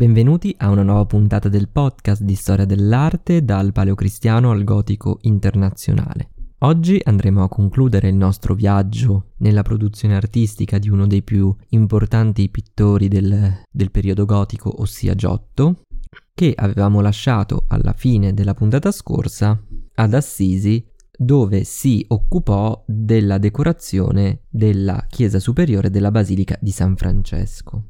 Benvenuti 0.00 0.54
a 0.56 0.70
una 0.70 0.82
nuova 0.82 1.04
puntata 1.04 1.50
del 1.50 1.68
podcast 1.68 2.22
di 2.22 2.34
storia 2.34 2.64
dell'arte 2.64 3.44
dal 3.44 3.70
paleocristiano 3.72 4.50
al 4.50 4.64
gotico 4.64 5.18
internazionale. 5.24 6.30
Oggi 6.60 6.98
andremo 7.04 7.42
a 7.42 7.50
concludere 7.50 8.08
il 8.08 8.14
nostro 8.14 8.54
viaggio 8.54 9.32
nella 9.40 9.60
produzione 9.60 10.16
artistica 10.16 10.78
di 10.78 10.88
uno 10.88 11.06
dei 11.06 11.22
più 11.22 11.54
importanti 11.68 12.48
pittori 12.48 13.08
del, 13.08 13.60
del 13.70 13.90
periodo 13.90 14.24
gotico, 14.24 14.80
ossia 14.80 15.14
Giotto, 15.14 15.82
che 16.32 16.54
avevamo 16.56 17.02
lasciato 17.02 17.64
alla 17.68 17.92
fine 17.92 18.32
della 18.32 18.54
puntata 18.54 18.90
scorsa 18.92 19.62
ad 19.96 20.14
Assisi 20.14 20.82
dove 21.14 21.64
si 21.64 22.02
occupò 22.08 22.82
della 22.86 23.36
decorazione 23.36 24.44
della 24.48 25.04
chiesa 25.10 25.38
superiore 25.38 25.90
della 25.90 26.10
Basilica 26.10 26.56
di 26.58 26.70
San 26.70 26.96
Francesco. 26.96 27.89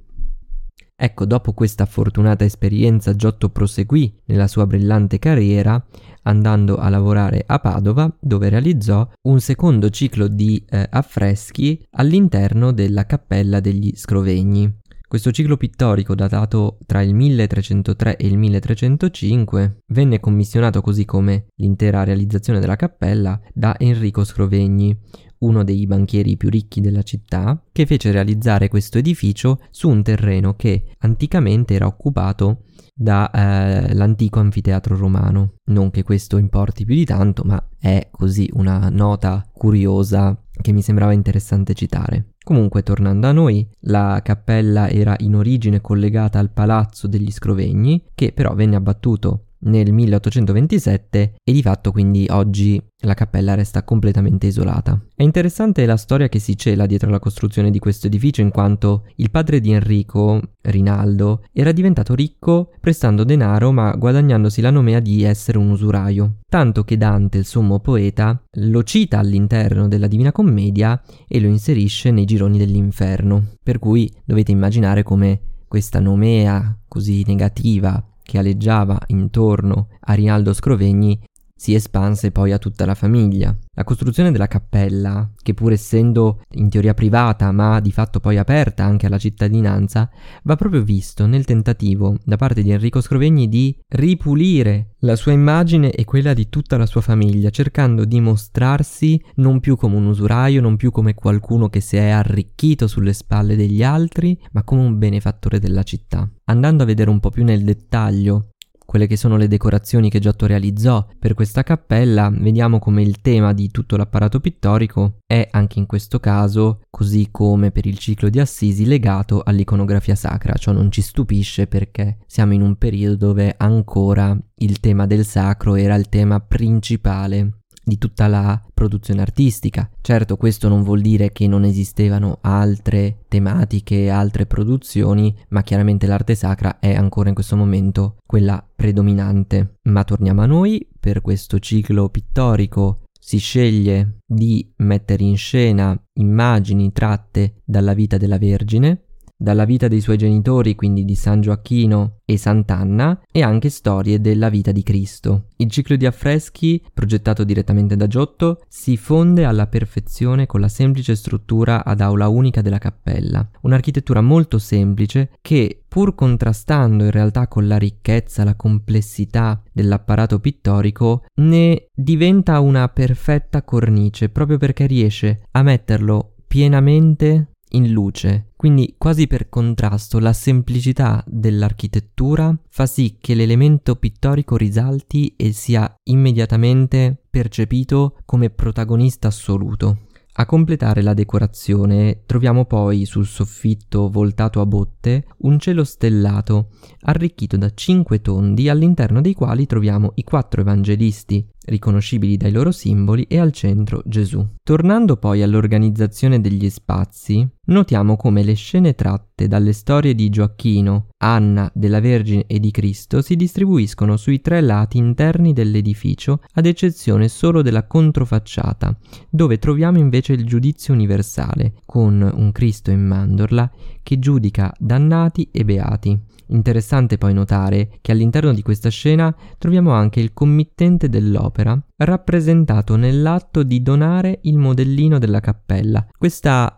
Ecco, 1.03 1.25
dopo 1.25 1.55
questa 1.55 1.87
fortunata 1.87 2.45
esperienza 2.45 3.17
Giotto 3.17 3.49
proseguì 3.49 4.21
nella 4.27 4.47
sua 4.47 4.67
brillante 4.67 5.19
carriera 5.19 5.83
andando 6.25 6.77
a 6.77 6.91
lavorare 6.91 7.43
a 7.47 7.59
Padova 7.59 8.15
dove 8.21 8.51
realizzò 8.51 9.09
un 9.23 9.41
secondo 9.41 9.89
ciclo 9.89 10.29
di 10.29 10.63
eh, 10.69 10.87
affreschi 10.91 11.83
all'interno 11.93 12.73
della 12.73 13.07
cappella 13.07 13.61
degli 13.61 13.93
Scrovegni. 13.97 14.71
Questo 15.09 15.31
ciclo 15.31 15.57
pittorico, 15.57 16.15
datato 16.15 16.77
tra 16.85 17.01
il 17.01 17.15
1303 17.15 18.17
e 18.19 18.27
il 18.27 18.37
1305, 18.37 19.79
venne 19.87 20.21
commissionato 20.21 20.83
così 20.83 21.07
come 21.07 21.47
l'intera 21.57 22.05
realizzazione 22.05 22.61
della 22.61 22.77
cappella 22.77 23.41
da 23.55 23.75
Enrico 23.79 24.23
Scrovegni, 24.23 24.95
uno 25.41 25.65
dei 25.65 25.87
banchieri 25.87 26.37
più 26.37 26.49
ricchi 26.49 26.80
della 26.80 27.03
città, 27.03 27.62
che 27.73 27.87
fece 27.87 28.11
realizzare 28.11 28.69
questo 28.69 28.99
edificio 28.99 29.61
su 29.71 29.89
un 29.89 30.03
terreno 30.03 30.55
che 30.55 30.95
anticamente 30.99 31.74
era 31.74 31.87
occupato 31.87 32.65
dall'antico 32.95 34.38
eh, 34.38 34.43
anfiteatro 34.43 34.96
romano. 34.96 35.55
Non 35.71 35.91
che 35.91 36.02
questo 36.02 36.37
importi 36.37 36.85
più 36.85 36.95
di 36.95 37.05
tanto, 37.05 37.43
ma 37.45 37.63
è 37.79 38.09
così 38.11 38.49
una 38.55 38.88
nota 38.91 39.49
curiosa 39.52 40.38
che 40.61 40.73
mi 40.73 40.83
sembrava 40.83 41.13
interessante 41.13 41.73
citare. 41.73 42.35
Comunque, 42.43 42.83
tornando 42.83 43.27
a 43.27 43.33
noi, 43.33 43.66
la 43.80 44.21
cappella 44.23 44.88
era 44.88 45.15
in 45.21 45.35
origine 45.35 45.80
collegata 45.80 46.38
al 46.38 46.51
palazzo 46.51 47.07
degli 47.07 47.30
Scrovegni, 47.30 48.05
che 48.15 48.33
però 48.33 48.55
venne 48.55 48.77
abbattuto 48.77 49.45
nel 49.61 49.93
1827 49.93 51.35
e 51.43 51.53
di 51.53 51.63
fatto 51.63 51.93
quindi 51.93 52.27
oggi 52.30 52.80
la 53.03 53.15
cappella 53.15 53.55
resta 53.55 53.83
completamente 53.83 54.47
isolata. 54.47 55.01
È 55.15 55.23
interessante 55.23 55.87
la 55.87 55.97
storia 55.97 56.29
che 56.29 56.39
si 56.39 56.57
cela 56.57 56.87
dietro 56.87 57.11
la 57.11 57.19
costruzione 57.19 57.71
di 57.71 57.79
questo 57.79 58.07
edificio 58.07 58.41
in 58.43 58.51
quanto 58.51 59.07
il 59.17 59.30
padre 59.30 59.61
di 59.61 59.73
Enrico, 59.73 60.41
Rinaldo, 60.63 61.45
era 61.52 61.73
diventato 61.73 62.15
ricco 62.15 62.73
prestando 62.80 63.25
denaro 63.25 63.73
ma 63.73 63.95
guadagnandosi 63.95 64.61
la 64.61 64.71
nomea 64.71 65.00
di 65.00 65.22
essere 65.22 65.59
un 65.59 65.71
usuraio, 65.71 66.41
tanto 66.49 66.84
che 66.84 66.97
Dante, 66.97 67.39
il 67.39 67.47
sommo 67.47 67.81
poeta, 67.81 68.43
lo 68.55 68.83
cita 68.83 69.19
all'interno 69.19 69.89
della 69.89 70.06
Divina 70.06 70.33
Commedia 70.33 71.00
e 71.27 71.41
lo 71.41 71.49
inserisce 71.49 72.11
nei 72.11 72.27
gironi 72.27 72.59
dell'inferno, 72.59 73.56
per 73.62 73.78
cui 73.78 74.12
dovete 74.25 74.53
immaginare 74.53 75.03
come 75.03 75.41
questa 75.67 76.00
nomea 76.00 76.77
così 76.89 77.22
negativa 77.27 78.05
che 78.31 78.39
aleggiava 78.39 78.97
intorno 79.09 79.89
a 80.03 80.12
Rinaldo 80.12 80.53
Scrovegni 80.53 81.21
si 81.61 81.75
espanse 81.75 82.31
poi 82.31 82.53
a 82.53 82.59
tutta 82.59 82.87
la 82.87 82.94
famiglia. 82.94 83.55
La 83.75 83.84
costruzione 83.84 84.33
della 84.33 84.47
cappella, 84.47 85.31
che 85.43 85.53
pur 85.53 85.72
essendo 85.72 86.41
in 86.53 86.71
teoria 86.71 86.94
privata 86.94 87.53
ma 87.53 87.81
di 87.81 87.93
fatto 87.93 88.19
poi 88.19 88.39
aperta 88.39 88.83
anche 88.84 89.05
alla 89.05 89.19
cittadinanza, 89.19 90.09
va 90.44 90.56
proprio 90.56 90.83
visto 90.83 91.27
nel 91.27 91.44
tentativo 91.44 92.17
da 92.25 92.37
parte 92.37 92.62
di 92.62 92.71
Enrico 92.71 93.03
Scrovegni 93.03 93.47
di 93.50 93.78
ripulire 93.89 94.95
la 95.01 95.17
sua 95.17 95.33
immagine 95.33 95.91
e 95.91 96.05
quella 96.07 96.33
di 96.33 96.49
tutta 96.49 96.79
la 96.79 96.87
sua 96.87 97.03
famiglia, 97.03 97.51
cercando 97.51 98.07
di 98.07 98.21
mostrarsi 98.21 99.23
non 99.37 99.61
più 99.61 99.77
come 99.77 99.97
un 99.97 100.07
usuraio, 100.07 100.63
non 100.63 100.77
più 100.77 100.91
come 100.91 101.13
qualcuno 101.13 101.69
che 101.69 101.81
si 101.81 101.99
è 101.99 102.09
arricchito 102.09 102.87
sulle 102.87 103.13
spalle 103.13 103.55
degli 103.55 103.83
altri, 103.83 104.39
ma 104.53 104.63
come 104.63 104.81
un 104.81 104.97
benefattore 104.97 105.59
della 105.59 105.83
città. 105.83 106.27
Andando 106.45 106.84
a 106.84 106.87
vedere 106.87 107.11
un 107.11 107.21
po' 107.21 107.29
più 107.29 107.45
nel 107.45 107.65
dettaglio 107.65 108.50
quelle 108.91 109.06
che 109.06 109.17
sono 109.17 109.37
le 109.37 109.47
decorazioni 109.47 110.11
che 110.11 110.19
Giotto 110.19 110.47
realizzò 110.47 111.06
per 111.17 111.34
questa 111.34 111.62
cappella, 111.62 112.28
vediamo 112.28 112.81
come 112.81 113.03
il 113.03 113.21
tema 113.21 113.53
di 113.53 113.71
tutto 113.71 113.97
l'apparato 113.97 114.41
pittorico 114.41 115.19
è 115.25 115.47
anche 115.53 115.78
in 115.78 115.87
questo 115.87 116.19
caso, 116.19 116.81
così 116.91 117.28
come 117.31 117.71
per 117.71 117.87
il 117.87 117.97
ciclo 117.99 118.28
di 118.28 118.41
Assisi, 118.41 118.84
legato 118.84 119.43
all'iconografia 119.45 120.17
sacra. 120.17 120.55
Ciò 120.55 120.73
non 120.73 120.91
ci 120.91 121.03
stupisce 121.03 121.69
perché 121.69 122.19
siamo 122.27 122.53
in 122.53 122.62
un 122.62 122.75
periodo 122.75 123.28
dove 123.28 123.55
ancora 123.56 124.37
il 124.56 124.81
tema 124.81 125.07
del 125.07 125.25
sacro 125.25 125.77
era 125.77 125.95
il 125.95 126.09
tema 126.09 126.41
principale 126.41 127.61
di 127.84 127.97
tutta 127.97 128.27
la 128.27 128.61
produzione 128.81 129.21
artistica. 129.21 129.91
Certo, 130.01 130.39
questo 130.39 130.67
non 130.69 130.83
vuol 130.83 131.03
dire 131.03 131.33
che 131.33 131.47
non 131.47 131.65
esistevano 131.65 132.39
altre 132.41 133.25
tematiche, 133.29 134.09
altre 134.09 134.47
produzioni, 134.47 135.37
ma 135.49 135.63
chiaramente 135.63 136.07
l'arte 136.07 136.35
sacra 136.35 136.79
è 136.79 136.95
ancora 136.95 137.29
in 137.29 137.35
questo 137.35 137.57
momento 137.57 138.17
quella 138.25 138.67
predominante. 138.75 139.75
Ma 139.83 140.03
torniamo 140.05 140.41
a 140.41 140.47
noi, 140.47 140.89
per 140.99 141.21
questo 141.21 141.59
ciclo 141.59 142.09
pittorico 142.09 143.03
si 143.21 143.37
sceglie 143.37 144.21
di 144.25 144.73
mettere 144.79 145.25
in 145.25 145.37
scena 145.37 145.95
immagini 146.15 146.91
tratte 146.91 147.61
dalla 147.63 147.93
vita 147.93 148.17
della 148.17 148.39
Vergine, 148.39 149.03
dalla 149.41 149.65
vita 149.65 149.89
dei 149.89 150.03
suoi 150.03 150.19
genitori, 150.19 150.75
quindi 150.75 151.06
di 151.06 151.15
San 151.15 151.41
Gioacchino 151.41 152.19
e 152.27 152.37
Sant'Anna, 152.37 153.23
e 153.33 153.43
anche 153.43 153.71
storie 153.71 154.21
della 154.21 154.51
vita 154.51 154.71
di 154.71 154.83
Cristo. 154.83 155.47
Il 155.56 155.71
ciclo 155.71 155.97
di 155.97 156.05
affreschi, 156.05 156.84
progettato 156.93 157.43
direttamente 157.43 157.97
da 157.97 158.06
Giotto, 158.06 158.61
si 158.69 158.99
fonde 158.99 159.45
alla 159.45 159.67
perfezione 159.67 160.45
con 160.45 160.61
la 160.61 160.69
semplice 160.69 161.15
struttura 161.17 161.87
ad 161.87 162.03
aula 162.03 162.28
unica 162.28 162.61
della 162.61 162.77
cappella, 162.77 163.49
un'architettura 163.62 164.21
molto 164.21 164.59
semplice 164.59 165.31
che, 165.41 165.84
pur 165.89 166.15
contrastando 166.15 167.05
in 167.05 167.11
realtà 167.11 167.49
con 167.49 167.67
la 167.67 167.78
ricchezza, 167.78 168.45
la 168.45 168.55
complessità 168.55 169.62
dell'apparato 169.72 170.39
pittorico, 170.39 171.25
ne 171.37 171.87
diventa 171.95 172.61
una 172.61 172.87
perfetta 172.89 173.62
cornice 173.62 174.28
proprio 174.28 174.59
perché 174.59 174.87
riesce 174.87 175.45
a 175.53 175.62
metterlo 175.62 176.34
pienamente 176.47 177.53
in 177.71 177.91
luce, 177.91 178.50
quindi 178.60 178.97
quasi 178.98 179.26
per 179.26 179.48
contrasto 179.48 180.19
la 180.19 180.34
semplicità 180.34 181.25
dell'architettura 181.26 182.54
fa 182.69 182.84
sì 182.84 183.16
che 183.19 183.32
l'elemento 183.32 183.97
pittorico 183.97 184.59
risalti 184.59 185.32
e 185.34 185.53
sia 185.53 185.91
immediatamente 186.10 187.22
percepito 187.31 188.19
come 188.26 188.50
protagonista 188.50 189.28
assoluto. 189.28 190.09
A 190.34 190.44
completare 190.44 191.00
la 191.00 191.15
decorazione 191.15 192.25
troviamo 192.26 192.66
poi 192.66 193.06
sul 193.06 193.25
soffitto 193.25 194.10
voltato 194.10 194.60
a 194.60 194.66
botte 194.66 195.25
un 195.38 195.59
cielo 195.59 195.82
stellato 195.82 196.69
arricchito 197.04 197.56
da 197.56 197.72
cinque 197.72 198.21
tondi 198.21 198.69
all'interno 198.69 199.22
dei 199.22 199.32
quali 199.32 199.65
troviamo 199.65 200.12
i 200.16 200.22
quattro 200.22 200.60
evangelisti 200.60 201.48
riconoscibili 201.65 202.37
dai 202.37 202.53
loro 202.53 202.72
simboli 202.72 203.22
e 203.22 203.38
al 203.38 203.53
centro 203.53 204.03
Gesù. 204.04 204.47
Tornando 204.71 205.17
poi 205.17 205.43
all'organizzazione 205.43 206.41
degli 206.41 206.71
spazi, 206.71 207.45
notiamo 207.65 208.15
come 208.15 208.45
le 208.45 208.55
scene 208.55 208.95
tratte 208.95 209.49
dalle 209.49 209.73
storie 209.73 210.15
di 210.15 210.29
Gioacchino, 210.29 211.09
Anna, 211.25 211.69
della 211.75 211.99
Vergine 211.99 212.45
e 212.47 212.61
di 212.61 212.71
Cristo 212.71 213.21
si 213.21 213.35
distribuiscono 213.35 214.17
sui 214.17 214.41
tre 214.41 214.61
lati 214.61 214.97
interni 214.97 215.53
dell'edificio, 215.53 216.43
ad 216.53 216.67
eccezione 216.67 217.27
solo 217.27 217.63
della 217.63 217.89
controfacciata, 217.89 218.97
dove 219.29 219.59
troviamo 219.59 219.99
invece 219.99 220.35
il 220.35 220.47
giudizio 220.47 220.95
universale, 220.95 221.73
con 221.85 222.21
un 222.33 222.53
Cristo 222.53 222.93
in 222.93 223.05
mandorla 223.05 223.69
che 224.05 224.21
giudica 224.21 224.73
dannati 224.78 225.49
e 225.51 225.65
beati. 225.65 226.16
Interessante 226.51 227.19
poi 227.19 227.34
notare 227.34 227.99
che 228.01 228.13
all'interno 228.13 228.53
di 228.53 228.63
questa 228.63 228.89
scena 228.89 229.34
troviamo 229.59 229.91
anche 229.91 230.21
il 230.21 230.33
committente 230.33 231.09
dell'opera, 231.09 231.77
rappresentato 232.01 232.97
nell'atto 232.97 233.63
di 233.63 233.83
donare 233.83 234.41
il 234.43 234.57
modellino 234.57 235.19
della 235.19 235.41
cappella. 235.41 236.07
Questa 236.17 236.77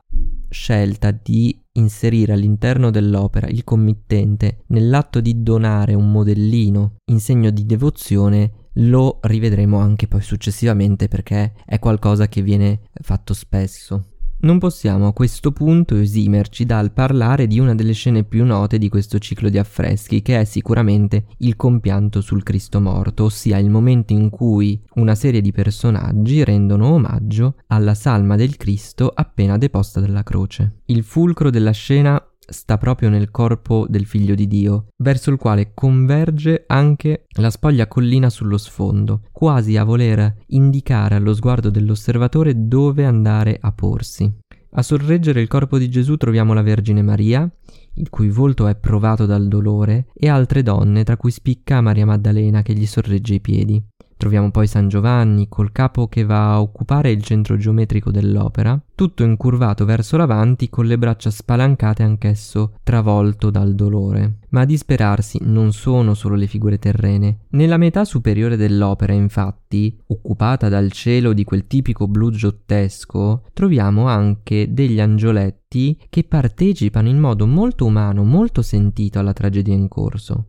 scelta 0.49 1.11
di 1.11 1.61
inserire 1.75 2.35
all'interno 2.35 2.91
dell'opera 2.91 3.49
il 3.49 3.65
committente 3.65 4.65
nell'atto 4.69 5.21
di 5.21 5.43
donare 5.43 5.95
un 5.95 6.11
modellino 6.11 6.97
in 7.07 7.21
segno 7.21 7.51
di 7.51 7.65
devozione 7.65 8.69
lo 8.77 9.19
rivedremo 9.23 9.79
anche 9.79 10.09
poi 10.09 10.21
successivamente 10.21 11.09
perché 11.09 11.55
è 11.65 11.79
qualcosa 11.79 12.29
che 12.29 12.43
viene 12.43 12.81
fatto 12.93 13.33
spesso. 13.35 14.12
Non 14.43 14.59
possiamo 14.59 15.07
a 15.07 15.13
questo 15.13 15.53
punto 15.53 15.95
esimerci 15.97 16.67
dal 16.67 16.91
parlare 16.91 17.47
di 17.47 17.61
una 17.61 17.77
delle 17.77 17.93
scene 17.93 18.25
più 18.25 18.45
note 18.45 18.77
di 18.77 18.89
questo 18.89 19.21
ciclo 19.21 19.49
di 19.49 19.57
affreschi, 19.57 20.21
che 20.21 20.41
è 20.41 20.45
sicuramente 20.45 21.27
il 21.39 21.55
compianto 21.55 22.21
sul 22.21 22.43
Cristo 22.43 22.81
morto, 22.81 23.25
ossia 23.25 23.59
il 23.59 23.71
momento 23.71 24.13
in 24.13 24.31
cui 24.31 24.83
una 24.95 25.15
serie 25.15 25.41
di 25.41 25.53
personaggi 25.53 26.43
rendono 26.43 26.93
omaggio 26.93 27.55
alla 27.69 27.95
salma 27.95 28.35
del 28.35 28.57
Cristo 28.57 29.13
appena 29.15 29.57
deposta 29.59 30.01
dalla 30.01 30.25
croce. 30.25 30.81
Il 30.87 31.05
fulcro 31.05 31.49
della 31.49 31.71
scena 31.71 32.21
sta 32.47 32.79
proprio 32.79 33.09
nel 33.09 33.31
corpo 33.31 33.87
del 33.89 34.07
figlio 34.07 34.35
di 34.35 34.47
Dio, 34.47 34.87
verso 34.99 35.31
il 35.31 35.37
quale 35.37 35.73
converge 35.75 36.65
anche 36.67 37.27
la 37.37 37.51
spoglia 37.51 37.87
collina 37.87 38.31
sullo 38.31 38.59
sfondo, 38.59 39.23
quasi 39.33 39.77
a 39.77 39.85
voler 39.85 40.37
indicare 40.49 41.15
allo 41.15 41.35
sguardo 41.35 41.71
dell'osservatore 41.71 42.67
dove 42.67 43.05
andare 43.05 43.59
a 43.61 43.73
porsi. 43.73 44.31
A 44.75 44.83
sorreggere 44.83 45.43
il 45.43 45.49
corpo 45.49 45.77
di 45.77 45.91
Gesù 45.91 46.17
troviamo 46.17 46.55
la 46.55 46.63
Vergine 46.63 47.03
Maria, 47.03 47.51
il 47.97 48.09
cui 48.09 48.31
volto 48.31 48.67
è 48.67 48.75
provato 48.75 49.27
dal 49.27 49.47
dolore, 49.47 50.07
e 50.15 50.29
altre 50.29 50.63
donne, 50.63 51.05
tra 51.05 51.19
cui 51.19 51.31
spicca 51.31 51.83
Maria 51.83 52.07
Maddalena 52.07 52.63
che 52.63 52.73
gli 52.73 52.87
sorregge 52.87 53.35
i 53.35 53.41
piedi. 53.41 53.85
Troviamo 54.23 54.53
poi 54.53 54.69
San 54.69 54.87
Giovanni 54.87 55.49
col 55.49 55.73
capo 55.73 56.07
che 56.07 56.23
va 56.23 56.53
a 56.53 56.61
occupare 56.61 57.11
il 57.11 57.25
centro 57.25 57.57
geometrico 57.57 58.13
dell'opera, 58.13 58.81
tutto 58.95 59.25
incurvato 59.25 59.85
verso 59.85 60.17
l'avanti 60.17 60.71
con 60.71 60.87
le 60.87 60.97
braccia 60.97 61.29
spalancate 61.29 62.05
anch'esso 62.05 62.75
travolto 62.85 63.51
dal 63.51 63.75
dolore. 63.75 64.39
Ma 64.51 64.61
a 64.61 64.65
disperarsi 64.65 65.41
non 65.43 65.73
sono 65.73 66.15
solo 66.15 66.37
le 66.37 66.47
figure 66.47 66.79
terrene. 66.79 67.47
Nella 67.49 67.79
metà 67.79 68.05
superiore 68.05 68.57
dell'opera, 68.57 69.13
infatti, 69.13 69.99
occupata 70.07 70.69
dal 70.69 70.93
cielo 70.93 71.33
di 71.33 71.43
quel 71.43 71.67
tipico 71.67 72.07
blu 72.07 72.31
giottesco, 72.31 73.47
troviamo 73.53 74.07
anche 74.07 74.73
degli 74.73 75.01
angioletti 75.01 75.99
che 76.09 76.23
partecipano 76.23 77.09
in 77.09 77.19
modo 77.19 77.49
molto 77.49 77.87
umano, 77.87 78.23
molto 78.23 78.63
sentito 78.63 79.19
alla 79.19 79.33
tragedia 79.33 79.75
in 79.75 79.89
corso. 79.89 80.47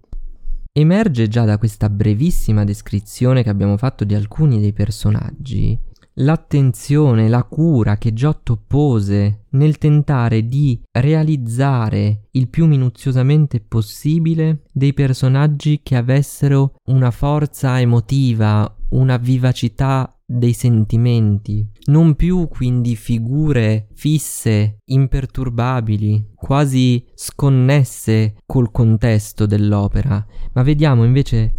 Emerge 0.76 1.28
già 1.28 1.46
da 1.46 1.60
questa 1.60 1.88
brevissima 1.88 2.64
descrizione 2.64 3.44
che 3.44 3.50
abbiamo 3.50 3.78
fatto 3.78 4.04
di 4.04 4.16
alcuni 4.16 4.60
dei 4.60 4.74
personaggi 4.74 5.80
l'attenzione, 6.16 7.28
la 7.28 7.44
cura 7.44 7.98
che 7.98 8.14
Giotto 8.14 8.62
pose 8.68 9.46
nel 9.52 9.78
tentare 9.78 10.48
di 10.48 10.80
realizzare 10.92 12.28
il 12.32 12.50
più 12.50 12.66
minuziosamente 12.66 13.60
possibile 13.60 14.64
dei 14.72 14.94
personaggi 14.94 15.82
che 15.82 15.96
avessero 15.96 16.76
una 16.86 17.12
forza 17.12 17.80
emotiva, 17.80 18.76
una 18.90 19.18
vivacità 19.18 20.16
dei 20.38 20.54
sentimenti, 20.54 21.66
non 21.86 22.16
più 22.16 22.48
quindi 22.48 22.96
figure 22.96 23.88
fisse, 23.94 24.78
imperturbabili, 24.86 26.32
quasi 26.36 27.06
sconnesse 27.14 28.36
col 28.46 28.72
contesto 28.72 29.46
dell'opera, 29.46 30.26
ma 30.54 30.64
vediamo 30.64 31.04
invece 31.04 31.54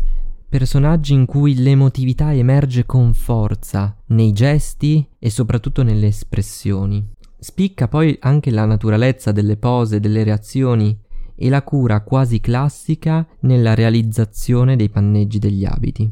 personaggi 0.48 1.14
in 1.14 1.26
cui 1.26 1.56
l'emotività 1.56 2.32
emerge 2.32 2.86
con 2.86 3.12
forza 3.12 3.96
nei 4.08 4.32
gesti 4.32 5.06
e 5.18 5.30
soprattutto 5.30 5.82
nelle 5.82 6.06
espressioni. 6.06 7.04
Spicca 7.38 7.88
poi 7.88 8.16
anche 8.20 8.50
la 8.50 8.64
naturalezza 8.64 9.32
delle 9.32 9.56
pose, 9.56 10.00
delle 10.00 10.22
reazioni 10.22 10.96
e 11.36 11.48
la 11.48 11.62
cura 11.62 12.02
quasi 12.02 12.40
classica 12.40 13.26
nella 13.40 13.74
realizzazione 13.74 14.76
dei 14.76 14.88
panneggi 14.88 15.38
degli 15.38 15.64
abiti. 15.64 16.10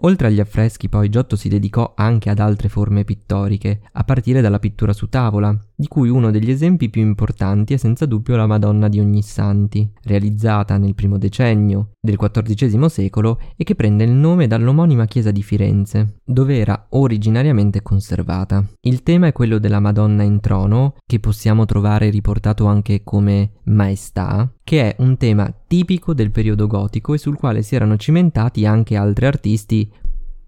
Oltre 0.00 0.26
agli 0.26 0.40
affreschi 0.40 0.90
poi 0.90 1.08
Giotto 1.08 1.36
si 1.36 1.48
dedicò 1.48 1.94
anche 1.96 2.28
ad 2.28 2.38
altre 2.38 2.68
forme 2.68 3.04
pittoriche, 3.04 3.80
a 3.92 4.04
partire 4.04 4.42
dalla 4.42 4.58
pittura 4.58 4.92
su 4.92 5.08
tavola, 5.08 5.58
di 5.76 5.88
cui 5.88 6.08
uno 6.08 6.30
degli 6.30 6.50
esempi 6.50 6.88
più 6.88 7.02
importanti 7.02 7.74
è 7.74 7.76
senza 7.76 8.06
dubbio 8.06 8.34
la 8.34 8.46
Madonna 8.46 8.88
di 8.88 8.98
Ognissanti, 8.98 9.88
realizzata 10.04 10.78
nel 10.78 10.94
primo 10.94 11.18
decennio 11.18 11.90
del 12.00 12.16
XIV 12.16 12.86
secolo 12.86 13.38
e 13.56 13.64
che 13.64 13.74
prende 13.74 14.04
il 14.04 14.12
nome 14.12 14.46
dall'omonima 14.46 15.04
chiesa 15.04 15.30
di 15.30 15.42
Firenze, 15.42 16.20
dove 16.24 16.58
era 16.58 16.86
originariamente 16.90 17.82
conservata. 17.82 18.64
Il 18.80 19.02
tema 19.02 19.26
è 19.26 19.32
quello 19.32 19.58
della 19.58 19.80
Madonna 19.80 20.22
in 20.22 20.40
trono, 20.40 20.94
che 21.04 21.20
possiamo 21.20 21.66
trovare 21.66 22.08
riportato 22.08 22.64
anche 22.64 23.02
come 23.04 23.50
Maestà, 23.64 24.50
che 24.64 24.94
è 24.94 25.02
un 25.02 25.16
tema 25.16 25.52
tipico 25.66 26.14
del 26.14 26.30
periodo 26.30 26.66
gotico 26.66 27.12
e 27.12 27.18
sul 27.18 27.36
quale 27.36 27.62
si 27.62 27.74
erano 27.74 27.96
cimentati 27.96 28.64
anche 28.64 28.96
altri 28.96 29.26
artisti 29.26 29.90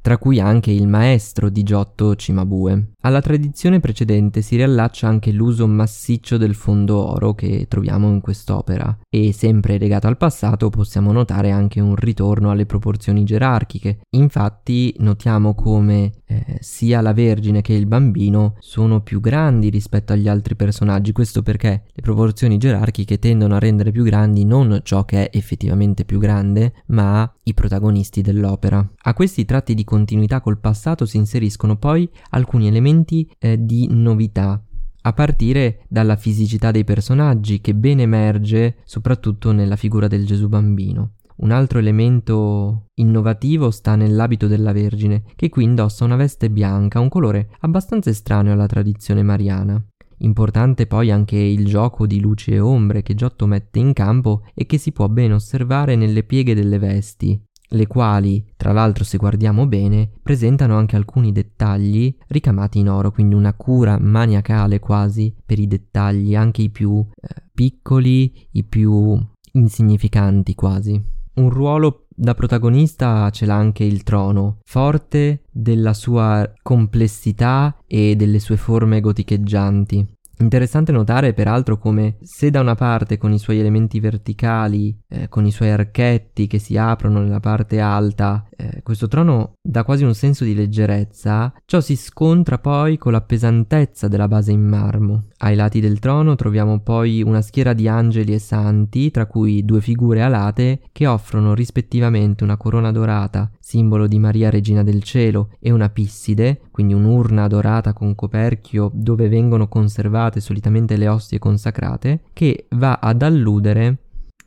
tra 0.08 0.16
cui 0.16 0.40
anche 0.40 0.70
il 0.70 0.88
maestro 0.88 1.50
di 1.50 1.62
Giotto 1.62 2.16
Cimabue. 2.16 2.92
Alla 3.02 3.20
tradizione 3.20 3.78
precedente 3.78 4.40
si 4.40 4.56
riallaccia 4.56 5.06
anche 5.06 5.30
l'uso 5.32 5.66
massiccio 5.66 6.38
del 6.38 6.54
fondo 6.54 6.96
oro 6.96 7.34
che 7.34 7.66
troviamo 7.68 8.08
in 8.08 8.22
quest'opera 8.22 8.98
e 9.08 9.34
sempre 9.34 9.76
legato 9.76 10.06
al 10.06 10.16
passato 10.16 10.70
possiamo 10.70 11.12
notare 11.12 11.50
anche 11.50 11.80
un 11.80 11.94
ritorno 11.94 12.50
alle 12.50 12.64
proporzioni 12.64 13.22
gerarchiche. 13.22 14.00
Infatti 14.16 14.94
notiamo 14.98 15.54
come 15.54 16.12
eh, 16.24 16.56
sia 16.60 17.00
la 17.02 17.12
Vergine 17.12 17.60
che 17.60 17.74
il 17.74 17.86
bambino 17.86 18.56
sono 18.60 19.02
più 19.02 19.20
grandi 19.20 19.68
rispetto 19.68 20.14
agli 20.14 20.28
altri 20.28 20.56
personaggi, 20.56 21.12
questo 21.12 21.42
perché 21.42 21.84
le 21.92 22.02
proporzioni 22.02 22.56
gerarchiche 22.56 23.18
tendono 23.18 23.56
a 23.56 23.58
rendere 23.58 23.92
più 23.92 24.04
grandi 24.04 24.44
non 24.44 24.80
ciò 24.82 25.04
che 25.04 25.28
è 25.28 25.36
effettivamente 25.36 26.04
più 26.04 26.18
grande, 26.18 26.82
ma 26.86 27.30
i 27.44 27.54
protagonisti 27.54 28.22
dell'opera. 28.22 28.86
A 29.02 29.14
questi 29.14 29.44
tratti 29.44 29.74
di 29.74 29.84
continuità 29.98 30.40
col 30.40 30.60
passato 30.60 31.06
si 31.06 31.16
inseriscono 31.16 31.76
poi 31.76 32.08
alcuni 32.30 32.68
elementi 32.68 33.28
eh, 33.38 33.64
di 33.64 33.88
novità, 33.90 34.62
a 35.02 35.12
partire 35.12 35.80
dalla 35.88 36.14
fisicità 36.14 36.70
dei 36.70 36.84
personaggi 36.84 37.60
che 37.60 37.74
ben 37.74 37.98
emerge 37.98 38.76
soprattutto 38.84 39.50
nella 39.50 39.74
figura 39.74 40.06
del 40.06 40.24
Gesù 40.24 40.48
bambino. 40.48 41.14
Un 41.38 41.50
altro 41.50 41.80
elemento 41.80 42.86
innovativo 42.94 43.70
sta 43.70 43.96
nell'abito 43.96 44.46
della 44.46 44.72
Vergine, 44.72 45.24
che 45.34 45.48
qui 45.48 45.64
indossa 45.64 46.04
una 46.04 46.16
veste 46.16 46.48
bianca, 46.48 47.00
un 47.00 47.08
colore 47.08 47.50
abbastanza 47.60 48.10
estraneo 48.10 48.52
alla 48.52 48.66
tradizione 48.66 49.22
mariana. 49.22 49.82
Importante 50.20 50.86
poi 50.86 51.10
anche 51.12 51.36
il 51.36 51.64
gioco 51.64 52.06
di 52.06 52.20
luci 52.20 52.50
e 52.50 52.58
ombre 52.58 53.02
che 53.02 53.14
Giotto 53.14 53.46
mette 53.46 53.78
in 53.78 53.92
campo 53.92 54.42
e 54.54 54.66
che 54.66 54.78
si 54.78 54.90
può 54.90 55.08
ben 55.08 55.32
osservare 55.32 55.94
nelle 55.94 56.24
pieghe 56.24 56.54
delle 56.54 56.78
vesti, 56.78 57.40
le 57.68 57.86
quali, 57.86 58.44
tra 58.56 58.72
l'altro 58.72 59.04
se 59.04 59.18
guardiamo 59.18 59.66
bene, 59.66 60.10
presentano 60.22 60.76
anche 60.76 60.96
alcuni 60.96 61.32
dettagli 61.32 62.14
ricamati 62.28 62.78
in 62.78 62.88
oro, 62.88 63.10
quindi 63.10 63.34
una 63.34 63.54
cura 63.54 63.98
maniacale 63.98 64.78
quasi 64.78 65.34
per 65.44 65.58
i 65.58 65.66
dettagli, 65.66 66.34
anche 66.34 66.62
i 66.62 66.70
più 66.70 67.04
eh, 67.14 67.28
piccoli, 67.52 68.48
i 68.52 68.64
più 68.64 69.20
insignificanti 69.52 70.54
quasi. 70.54 71.02
Un 71.34 71.50
ruolo 71.50 72.06
da 72.08 72.34
protagonista 72.34 73.30
ce 73.30 73.46
l'ha 73.46 73.54
anche 73.54 73.84
il 73.84 74.02
trono, 74.02 74.58
forte 74.64 75.44
della 75.52 75.94
sua 75.94 76.52
complessità 76.62 77.76
e 77.86 78.16
delle 78.16 78.40
sue 78.40 78.56
forme 78.56 79.00
goticheggianti. 79.00 80.16
Interessante 80.40 80.92
notare 80.92 81.34
peraltro 81.34 81.78
come 81.78 82.18
se 82.22 82.50
da 82.50 82.60
una 82.60 82.76
parte 82.76 83.18
con 83.18 83.32
i 83.32 83.38
suoi 83.38 83.58
elementi 83.58 83.98
verticali, 83.98 84.96
eh, 85.08 85.28
con 85.28 85.44
i 85.44 85.50
suoi 85.50 85.70
archetti 85.70 86.46
che 86.46 86.60
si 86.60 86.76
aprono 86.76 87.20
nella 87.20 87.40
parte 87.40 87.80
alta, 87.80 88.47
eh, 88.60 88.82
questo 88.82 89.06
trono 89.06 89.52
dà 89.62 89.84
quasi 89.84 90.02
un 90.02 90.14
senso 90.14 90.42
di 90.42 90.52
leggerezza, 90.52 91.52
ciò 91.64 91.80
si 91.80 91.94
scontra 91.94 92.58
poi 92.58 92.98
con 92.98 93.12
la 93.12 93.20
pesantezza 93.20 94.08
della 94.08 94.26
base 94.26 94.50
in 94.50 94.66
marmo. 94.66 95.26
Ai 95.38 95.54
lati 95.54 95.78
del 95.78 96.00
trono 96.00 96.34
troviamo 96.34 96.80
poi 96.80 97.22
una 97.22 97.40
schiera 97.40 97.72
di 97.72 97.86
angeli 97.86 98.34
e 98.34 98.40
santi, 98.40 99.12
tra 99.12 99.26
cui 99.26 99.64
due 99.64 99.80
figure 99.80 100.22
alate 100.22 100.80
che 100.90 101.06
offrono 101.06 101.54
rispettivamente 101.54 102.42
una 102.42 102.56
corona 102.56 102.90
dorata, 102.90 103.48
simbolo 103.60 104.08
di 104.08 104.18
Maria 104.18 104.50
Regina 104.50 104.82
del 104.82 105.04
Cielo, 105.04 105.50
e 105.60 105.70
una 105.70 105.88
pisside, 105.88 106.62
quindi 106.72 106.94
un'urna 106.94 107.46
dorata 107.46 107.92
con 107.92 108.16
coperchio 108.16 108.90
dove 108.92 109.28
vengono 109.28 109.68
conservate 109.68 110.40
solitamente 110.40 110.96
le 110.96 111.06
ostie 111.06 111.38
consacrate, 111.38 112.22
che 112.32 112.66
va 112.70 112.98
ad 113.00 113.22
alludere 113.22 113.98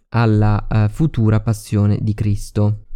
alla 0.10 0.68
uh, 0.70 0.90
futura 0.90 1.40
passione 1.40 1.98
di 2.02 2.14
Cristo. 2.14 2.88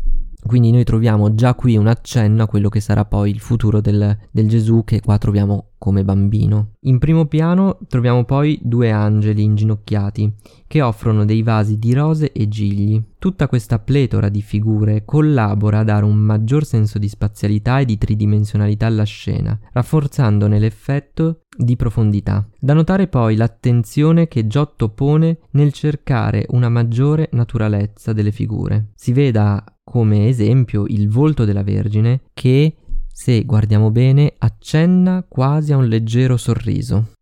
Quindi 0.46 0.72
noi 0.72 0.84
troviamo 0.84 1.34
già 1.34 1.56
qui 1.56 1.75
un 1.75 1.88
accenno 1.88 2.44
a 2.44 2.48
quello 2.48 2.70
che 2.70 2.80
sarà 2.80 3.04
poi 3.06 3.32
il 3.32 3.40
futuro 3.40 3.82
del, 3.82 4.18
del 4.32 4.48
Gesù 4.48 4.84
che 4.84 5.02
qua 5.02 5.18
troviamo 5.18 5.72
come 5.78 6.04
bambino. 6.04 6.74
In 6.82 7.00
primo 7.00 7.25
piano 7.25 7.78
troviamo 7.88 8.25
poi 8.25 8.60
due 8.62 8.92
angeli 8.92 9.44
inginocchiati 9.44 10.34
che 10.68 10.82
offrono 10.82 11.25
dei 11.25 11.42
vasi 11.44 11.78
di 11.78 11.94
rose 11.94 12.32
e 12.32 12.48
gigli. 12.48 13.02
Tutta 13.18 13.48
questa 13.48 13.80
pletora 13.80 14.30
di 14.30 14.42
figure 14.42 15.04
collabora 15.04 15.80
a 15.80 15.84
dare 15.84 16.06
un 16.06 16.16
maggior 16.16 16.64
senso 16.64 17.00
di 17.00 17.08
spazialità 17.08 17.80
e 17.80 17.86
di 17.86 17.98
tridimensionalità 17.98 18.86
alla 18.86 19.04
scena, 19.04 19.58
rafforzandone 19.74 20.60
l'effetto 20.60 21.42
di 21.58 21.75
profondità. 21.75 22.48
Da 22.60 22.74
notare 22.74 23.08
poi 23.08 23.36
l'attenzione 23.36 24.28
che 24.28 24.48
Giotto 24.48 24.90
pone 24.90 25.40
nel 25.52 25.72
cercare 25.72 26.46
una 26.50 26.70
maggiore 26.70 27.30
naturalezza 27.32 28.14
delle 28.14 28.32
figure. 28.32 28.92
Si 28.96 29.14
veda 29.14 29.64
come 29.86 30.27
esempio 30.27 30.86
il 30.88 31.08
volto 31.08 31.46
della 31.46 31.63
Vergine 31.63 32.24
che 32.34 32.75
se 33.18 33.46
guardiamo 33.46 33.92
bene, 33.92 34.34
accenna 34.39 35.24
quasi 35.25 35.72
a 35.72 35.77
un 35.77 35.88
leggero 35.88 36.36
sorriso. 36.36 37.13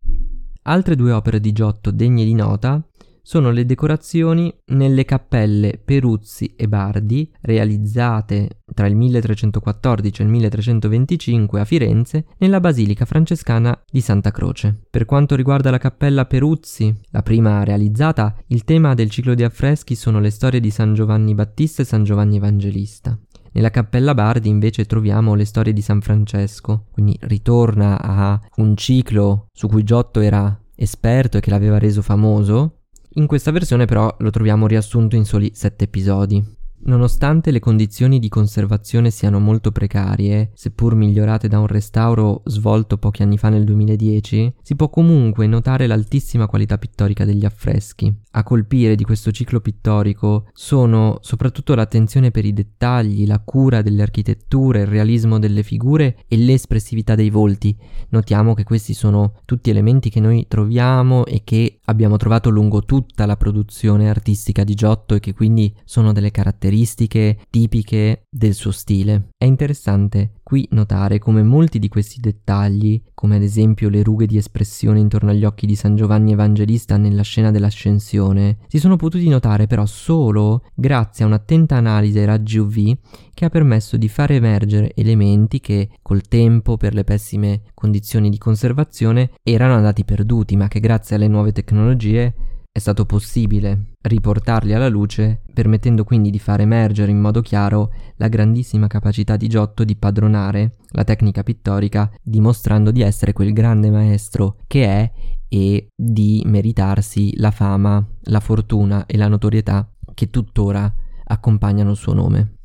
Altre 0.62 0.96
due 0.96 1.12
opere 1.12 1.38
di 1.38 1.52
Giotto 1.52 1.92
degne 1.92 2.24
di 2.24 2.34
nota 2.34 2.82
sono 3.26 3.50
le 3.50 3.64
decorazioni 3.64 4.54
nelle 4.66 5.06
cappelle 5.06 5.80
Peruzzi 5.82 6.52
e 6.56 6.68
Bardi 6.68 7.32
realizzate 7.40 8.60
tra 8.74 8.86
il 8.86 8.94
1314 8.94 10.20
e 10.20 10.24
il 10.26 10.30
1325 10.30 11.60
a 11.60 11.64
Firenze 11.64 12.26
nella 12.38 12.60
Basilica 12.60 13.06
francescana 13.06 13.82
di 13.90 14.02
Santa 14.02 14.30
Croce. 14.30 14.78
Per 14.90 15.06
quanto 15.06 15.36
riguarda 15.36 15.70
la 15.70 15.78
cappella 15.78 16.26
Peruzzi, 16.26 16.94
la 17.12 17.22
prima 17.22 17.64
realizzata, 17.64 18.36
il 18.48 18.64
tema 18.64 18.92
del 18.92 19.08
ciclo 19.08 19.32
di 19.34 19.42
affreschi 19.42 19.94
sono 19.94 20.20
le 20.20 20.30
storie 20.30 20.60
di 20.60 20.70
San 20.70 20.92
Giovanni 20.92 21.34
Battista 21.34 21.80
e 21.80 21.86
San 21.86 22.04
Giovanni 22.04 22.36
Evangelista. 22.36 23.18
Nella 23.52 23.70
Cappella 23.70 24.12
Bardi 24.12 24.50
invece 24.50 24.84
troviamo 24.84 25.34
le 25.34 25.46
storie 25.46 25.72
di 25.72 25.80
San 25.80 26.02
Francesco, 26.02 26.88
quindi 26.90 27.16
ritorna 27.20 27.98
a 28.02 28.38
un 28.56 28.76
ciclo 28.76 29.46
su 29.50 29.66
cui 29.66 29.82
Giotto 29.82 30.20
era 30.20 30.60
esperto 30.74 31.38
e 31.38 31.40
che 31.40 31.50
l'aveva 31.50 31.78
reso 31.78 32.02
famoso. 32.02 32.80
In 33.16 33.26
questa 33.28 33.52
versione 33.52 33.84
però 33.84 34.12
lo 34.18 34.30
troviamo 34.30 34.66
riassunto 34.66 35.14
in 35.14 35.24
soli 35.24 35.52
sette 35.54 35.84
episodi. 35.84 36.42
Nonostante 36.86 37.50
le 37.50 37.60
condizioni 37.60 38.18
di 38.18 38.28
conservazione 38.28 39.10
siano 39.10 39.38
molto 39.38 39.72
precarie, 39.72 40.50
seppur 40.52 40.94
migliorate 40.94 41.48
da 41.48 41.58
un 41.58 41.66
restauro 41.66 42.42
svolto 42.44 42.98
pochi 42.98 43.22
anni 43.22 43.38
fa 43.38 43.48
nel 43.48 43.64
2010, 43.64 44.56
si 44.60 44.76
può 44.76 44.90
comunque 44.90 45.46
notare 45.46 45.86
l'altissima 45.86 46.46
qualità 46.46 46.76
pittorica 46.76 47.24
degli 47.24 47.46
affreschi. 47.46 48.14
A 48.32 48.42
colpire 48.42 48.96
di 48.96 49.04
questo 49.04 49.30
ciclo 49.30 49.60
pittorico 49.60 50.48
sono 50.52 51.18
soprattutto 51.22 51.74
l'attenzione 51.74 52.30
per 52.30 52.44
i 52.44 52.52
dettagli, 52.52 53.26
la 53.26 53.38
cura 53.38 53.80
delle 53.80 54.02
architetture, 54.02 54.80
il 54.80 54.86
realismo 54.86 55.38
delle 55.38 55.62
figure 55.62 56.18
e 56.28 56.36
l'espressività 56.36 57.14
dei 57.14 57.30
volti. 57.30 57.74
Notiamo 58.10 58.52
che 58.52 58.64
questi 58.64 58.92
sono 58.92 59.36
tutti 59.46 59.70
elementi 59.70 60.10
che 60.10 60.20
noi 60.20 60.44
troviamo 60.48 61.24
e 61.24 61.40
che 61.44 61.78
abbiamo 61.84 62.18
trovato 62.18 62.50
lungo 62.50 62.82
tutta 62.82 63.24
la 63.24 63.38
produzione 63.38 64.10
artistica 64.10 64.64
di 64.64 64.74
Giotto 64.74 65.14
e 65.14 65.20
che 65.20 65.32
quindi 65.32 65.74
sono 65.84 66.12
delle 66.12 66.30
caratteristiche 66.30 66.72
caratteristiche 66.74 67.38
tipiche 67.50 68.26
del 68.28 68.54
suo 68.54 68.72
stile. 68.72 69.28
È 69.36 69.44
interessante 69.44 70.32
qui 70.42 70.66
notare 70.72 71.18
come 71.18 71.42
molti 71.42 71.78
di 71.78 71.88
questi 71.88 72.20
dettagli, 72.20 73.00
come 73.14 73.36
ad 73.36 73.42
esempio 73.42 73.88
le 73.88 74.02
rughe 74.02 74.26
di 74.26 74.36
espressione 74.36 74.98
intorno 74.98 75.30
agli 75.30 75.44
occhi 75.44 75.66
di 75.66 75.76
San 75.76 75.94
Giovanni 75.94 76.32
Evangelista 76.32 76.96
nella 76.96 77.22
scena 77.22 77.50
dell'ascensione, 77.50 78.58
si 78.66 78.78
sono 78.78 78.96
potuti 78.96 79.28
notare 79.28 79.66
però 79.66 79.86
solo 79.86 80.64
grazie 80.74 81.24
a 81.24 81.28
un'attenta 81.28 81.76
analisi 81.76 82.18
ai 82.18 82.26
raggi 82.26 82.58
UV 82.58 82.96
che 83.32 83.44
ha 83.44 83.50
permesso 83.50 83.96
di 83.96 84.08
far 84.08 84.32
emergere 84.32 84.92
elementi 84.94 85.60
che 85.60 85.90
col 86.02 86.22
tempo, 86.22 86.76
per 86.76 86.94
le 86.94 87.04
pessime 87.04 87.62
condizioni 87.74 88.30
di 88.30 88.38
conservazione, 88.38 89.30
erano 89.42 89.74
andati 89.74 90.04
perduti, 90.04 90.56
ma 90.56 90.68
che 90.68 90.80
grazie 90.80 91.16
alle 91.16 91.28
nuove 91.28 91.52
tecnologie 91.52 92.34
è 92.76 92.80
stato 92.80 93.06
possibile 93.06 93.92
riportarli 94.00 94.74
alla 94.74 94.88
luce, 94.88 95.42
permettendo 95.52 96.02
quindi 96.02 96.30
di 96.30 96.40
far 96.40 96.60
emergere 96.60 97.12
in 97.12 97.20
modo 97.20 97.40
chiaro 97.40 97.92
la 98.16 98.26
grandissima 98.26 98.88
capacità 98.88 99.36
di 99.36 99.46
Giotto 99.46 99.84
di 99.84 99.94
padronare 99.94 100.78
la 100.88 101.04
tecnica 101.04 101.44
pittorica, 101.44 102.12
dimostrando 102.20 102.90
di 102.90 103.00
essere 103.00 103.32
quel 103.32 103.52
grande 103.52 103.90
maestro 103.90 104.56
che 104.66 104.86
è 104.86 105.12
e 105.48 105.86
di 105.94 106.42
meritarsi 106.46 107.36
la 107.36 107.52
fama, 107.52 108.04
la 108.22 108.40
fortuna 108.40 109.06
e 109.06 109.16
la 109.18 109.28
notorietà 109.28 109.88
che 110.12 110.30
tuttora 110.30 110.92
accompagnano 111.26 111.92
il 111.92 111.96
suo 111.96 112.12
nome. 112.12 112.56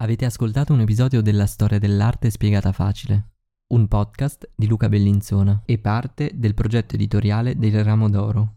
Avete 0.00 0.24
ascoltato 0.24 0.72
un 0.72 0.80
episodio 0.80 1.20
della 1.20 1.44
storia 1.44 1.78
dell'arte 1.78 2.30
spiegata 2.30 2.72
facile, 2.72 3.32
un 3.74 3.86
podcast 3.88 4.52
di 4.56 4.66
Luca 4.66 4.88
Bellinzona 4.88 5.64
e 5.66 5.76
parte 5.76 6.30
del 6.32 6.54
progetto 6.54 6.94
editoriale 6.94 7.58
del 7.58 7.84
Ramo 7.84 8.08
d'Oro 8.08 8.56